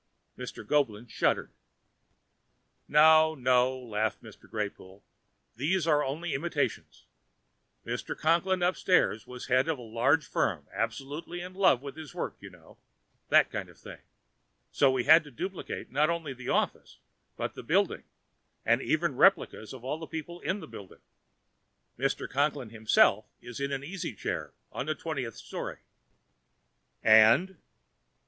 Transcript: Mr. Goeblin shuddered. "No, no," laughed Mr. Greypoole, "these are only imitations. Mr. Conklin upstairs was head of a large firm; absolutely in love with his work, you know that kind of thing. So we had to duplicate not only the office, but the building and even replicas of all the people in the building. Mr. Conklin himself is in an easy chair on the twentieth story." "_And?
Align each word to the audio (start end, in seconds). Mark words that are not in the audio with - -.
Mr. 0.35 0.65
Goeblin 0.65 1.05
shuddered. 1.05 1.51
"No, 2.87 3.35
no," 3.35 3.77
laughed 3.77 4.23
Mr. 4.23 4.49
Greypoole, 4.49 5.03
"these 5.55 5.85
are 5.85 6.03
only 6.03 6.33
imitations. 6.33 7.05
Mr. 7.85 8.17
Conklin 8.17 8.63
upstairs 8.63 9.27
was 9.27 9.45
head 9.45 9.67
of 9.67 9.77
a 9.77 9.81
large 9.83 10.25
firm; 10.25 10.67
absolutely 10.73 11.39
in 11.41 11.53
love 11.53 11.83
with 11.83 11.95
his 11.97 12.15
work, 12.15 12.35
you 12.39 12.49
know 12.49 12.79
that 13.29 13.51
kind 13.51 13.69
of 13.69 13.77
thing. 13.77 13.99
So 14.71 14.89
we 14.89 15.03
had 15.03 15.23
to 15.25 15.29
duplicate 15.29 15.91
not 15.91 16.09
only 16.09 16.33
the 16.33 16.49
office, 16.49 16.97
but 17.37 17.53
the 17.53 17.61
building 17.61 18.01
and 18.65 18.81
even 18.81 19.15
replicas 19.15 19.71
of 19.71 19.83
all 19.85 19.99
the 19.99 20.07
people 20.07 20.39
in 20.39 20.61
the 20.61 20.67
building. 20.67 21.01
Mr. 21.99 22.27
Conklin 22.27 22.71
himself 22.71 23.25
is 23.39 23.59
in 23.59 23.71
an 23.71 23.83
easy 23.83 24.15
chair 24.15 24.51
on 24.71 24.87
the 24.87 24.95
twentieth 24.95 25.35
story." 25.35 25.77
"_And? 27.05 27.57